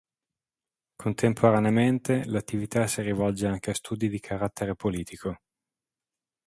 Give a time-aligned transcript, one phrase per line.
[0.95, 5.37] Contemporaneamente l'attività si rivolge anche a studi di carattere politico.